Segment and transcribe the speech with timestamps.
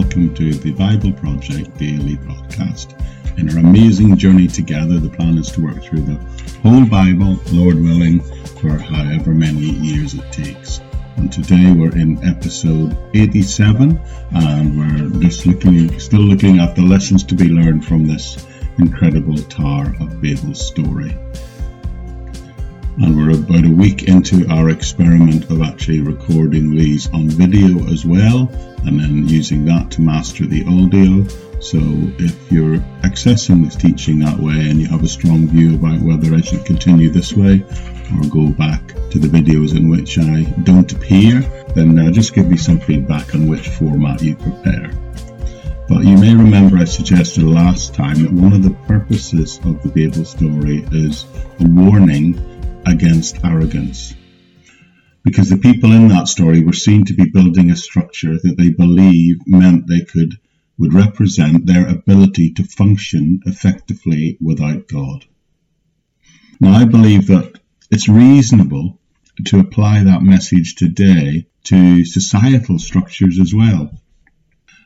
[0.00, 2.98] welcome to the Bible Project Daily Podcast.
[3.38, 6.14] In our amazing journey together, the plan is to work through the
[6.62, 8.20] whole Bible, Lord willing,
[8.60, 10.80] for however many years it takes.
[11.16, 14.00] And today we're in episode 87,
[14.32, 18.46] and we're just looking, still looking at the lessons to be learned from this
[18.78, 21.14] incredible Tower of Babel story
[23.02, 28.04] and we're about a week into our experiment of actually recording these on video as
[28.04, 28.50] well
[28.84, 31.26] and then using that to master the audio.
[31.60, 31.78] So
[32.18, 36.34] if you're accessing this teaching that way and you have a strong view about whether
[36.34, 37.64] I should continue this way
[38.16, 41.40] or go back to the videos in which I don't appear,
[41.74, 44.90] then uh, just give me some feedback on which format you prepare.
[45.88, 49.88] But you may remember I suggested last time that one of the purposes of the
[49.88, 51.24] Babel story is
[51.60, 52.49] a warning
[52.86, 54.14] against arrogance.
[55.22, 58.70] Because the people in that story were seen to be building a structure that they
[58.70, 60.38] believe meant they could
[60.78, 65.26] would represent their ability to function effectively without God.
[66.58, 68.98] Now I believe that it's reasonable
[69.46, 73.90] to apply that message today to societal structures as well.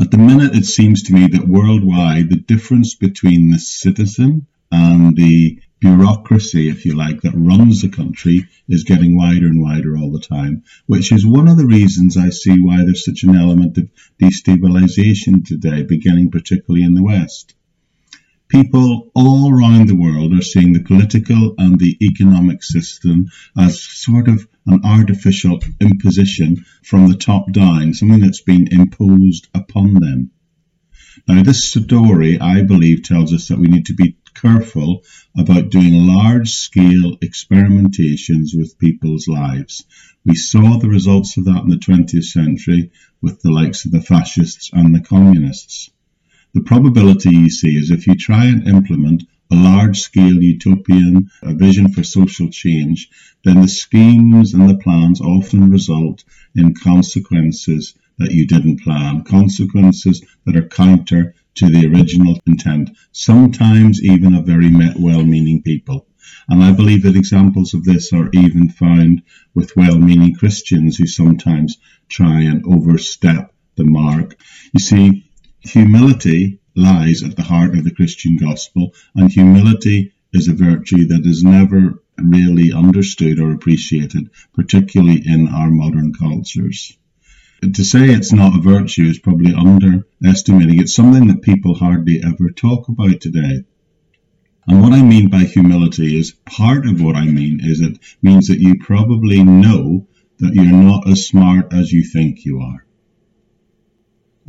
[0.00, 5.16] At the minute, it seems to me that worldwide, the difference between the citizen and
[5.16, 10.10] the bureaucracy, if you like, that runs the country is getting wider and wider all
[10.10, 13.78] the time, which is one of the reasons I see why there's such an element
[13.78, 13.88] of
[14.20, 17.54] destabilization today, beginning particularly in the West.
[18.48, 23.26] People all around the world are seeing the political and the economic system
[23.58, 29.94] as sort of an artificial imposition from the top down, something that's been imposed upon
[29.94, 30.30] them.
[31.26, 35.04] Now, this story, I believe, tells us that we need to be careful
[35.36, 39.84] about doing large scale experimentations with people's lives.
[40.24, 42.90] We saw the results of that in the 20th century
[43.20, 45.90] with the likes of the fascists and the communists.
[46.54, 51.54] The probability you see is if you try and implement a large scale utopian a
[51.54, 53.10] vision for social change,
[53.44, 56.24] then the schemes and the plans often result
[56.54, 64.02] in consequences that you didn't plan, consequences that are counter to the original intent, sometimes
[64.02, 66.06] even of very well meaning people.
[66.48, 69.22] And I believe that examples of this are even found
[69.54, 71.76] with well meaning Christians who sometimes
[72.08, 74.38] try and overstep the mark.
[74.72, 75.30] You see,
[75.60, 81.26] humility lies at the heart of the Christian gospel, and humility is a virtue that
[81.26, 86.96] is never really understood or appreciated, particularly in our modern cultures.
[87.60, 90.80] To say it's not a virtue is probably underestimating.
[90.80, 93.64] It's something that people hardly ever talk about today.
[94.68, 98.46] And what I mean by humility is part of what I mean is it means
[98.46, 100.06] that you probably know
[100.38, 102.86] that you're not as smart as you think you are.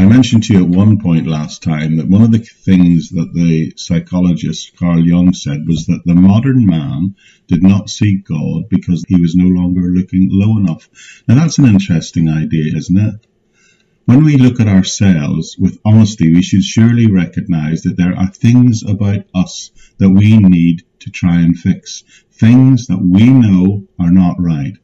[0.00, 3.34] I mentioned to you at one point last time that one of the things that
[3.34, 7.16] the psychologist Carl Jung said was that the modern man
[7.48, 10.88] did not seek God because he was no longer looking low enough.
[11.26, 13.26] Now that's an interesting idea, isn't it?
[14.04, 18.84] When we look at ourselves with honesty, we should surely recognize that there are things
[18.84, 22.04] about us that we need to try and fix.
[22.30, 24.78] Things that we know are not right.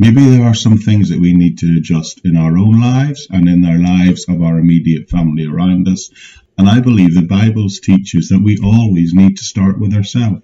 [0.00, 3.46] Maybe there are some things that we need to adjust in our own lives and
[3.46, 6.08] in the lives of our immediate family around us.
[6.56, 10.40] And I believe the Bible teaches that we always need to start with ourselves.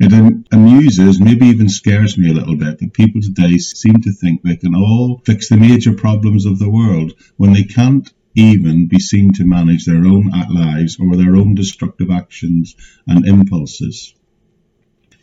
[0.00, 0.14] It
[0.50, 4.56] amuses, maybe even scares me a little bit, that people today seem to think they
[4.56, 9.34] can all fix the major problems of the world when they can't even be seen
[9.34, 12.74] to manage their own lives or their own destructive actions
[13.06, 14.14] and impulses.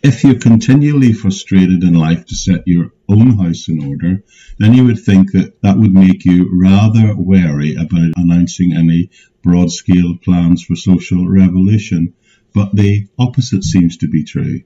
[0.08, 4.24] If you're continually frustrated in life to set your own house in order,
[4.60, 9.10] then you would think that that would make you rather wary about announcing any
[9.42, 12.14] broad scale plans for social revolution.
[12.54, 14.62] But the opposite seems to be true.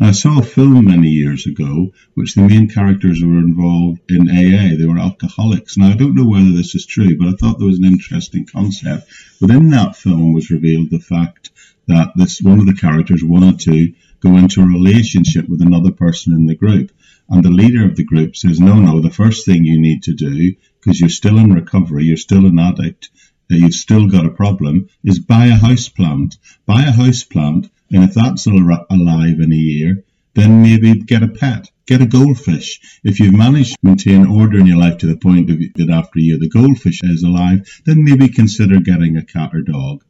[0.00, 4.76] I saw a film many years ago which the main characters were involved in AA.
[4.78, 5.76] They were alcoholics.
[5.76, 8.46] Now, I don't know whether this is true, but I thought there was an interesting
[8.46, 9.10] concept.
[9.40, 11.50] Within that film was revealed the fact
[11.88, 16.32] that this one of the characters wanted to go into a relationship with another person
[16.32, 16.92] in the group.
[17.28, 20.14] And the leader of the group says, no, no, the first thing you need to
[20.14, 23.10] do, because you're still in recovery, you're still an addict,
[23.50, 26.36] uh, you've still got a problem, is buy a house plant.
[26.66, 30.04] Buy a house plant, and if that's alive in a year,
[30.34, 31.68] then maybe get a pet.
[31.86, 33.00] Get a goldfish.
[33.02, 36.22] If you've managed to maintain order in your life to the point that after a
[36.22, 40.04] year the goldfish is alive, then maybe consider getting a cat or dog.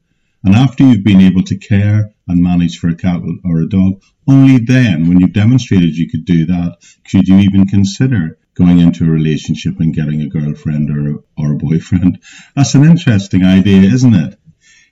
[0.44, 4.02] And after you've been able to care and manage for a cat or a dog,
[4.26, 9.04] only then, when you've demonstrated you could do that, should you even consider going into
[9.04, 12.18] a relationship and getting a girlfriend or, or a boyfriend.
[12.56, 14.38] That's an interesting idea, isn't it?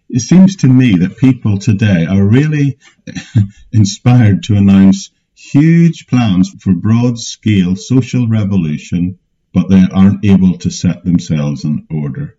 [0.08, 2.78] It seems to me that people today are really
[3.72, 9.18] inspired to announce huge plans for broad scale social revolution,
[9.52, 12.36] but they aren't able to set themselves in order.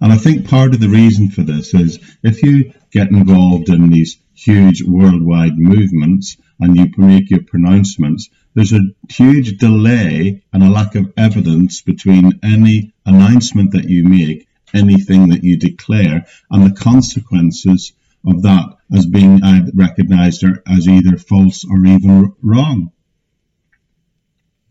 [0.00, 3.90] And I think part of the reason for this is if you get involved in
[3.90, 10.70] these huge worldwide movements and you make your pronouncements, there's a huge delay and a
[10.70, 16.80] lack of evidence between any announcement that you make, anything that you declare, and the
[16.80, 17.92] consequences
[18.26, 19.40] of that as being
[19.74, 22.92] recognized as either false or even wrong.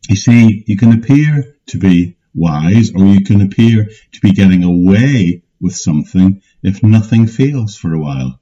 [0.10, 4.64] You see, you can appear to be wise or you can appear to be getting
[4.64, 8.40] away with something if nothing fails for a while.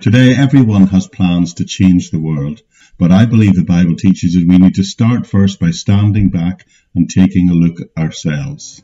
[0.00, 2.60] Today, everyone has plans to change the world,
[2.98, 6.66] but I believe the Bible teaches us we need to start first by standing back
[6.94, 8.82] and taking a look at ourselves.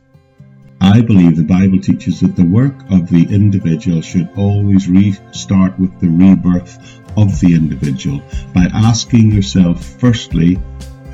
[0.81, 5.99] I believe the Bible teaches that the work of the individual should always restart with
[6.01, 6.79] the rebirth
[7.17, 8.23] of the individual
[8.55, 10.59] by asking yourself, firstly,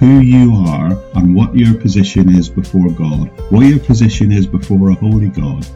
[0.00, 4.88] who you are and what your position is before God, what your position is before
[4.88, 5.66] a holy God,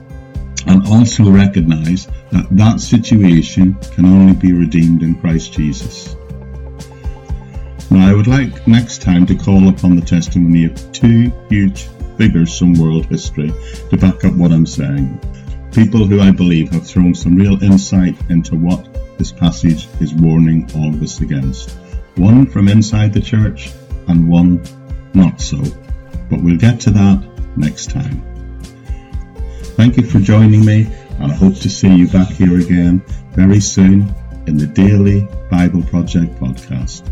[0.66, 6.16] and also recognize that that situation can only be redeemed in Christ Jesus.
[7.90, 11.82] Now, I would like next time to call upon the testimony of two huge
[12.16, 13.52] figures from world history
[13.90, 15.20] to back up what I'm saying.
[15.74, 20.70] People who I believe have thrown some real insight into what this passage is warning
[20.74, 21.72] all of us against.
[22.16, 23.70] One from inside the church
[24.08, 24.62] and one
[25.14, 25.58] not so.
[26.30, 27.22] But we'll get to that
[27.56, 28.22] next time.
[29.76, 30.86] Thank you for joining me,
[31.18, 33.02] and I hope to see you back here again
[33.32, 34.12] very soon
[34.46, 37.02] in the Daily Bible Project podcast.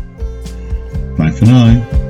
[1.17, 2.02] Bye for now.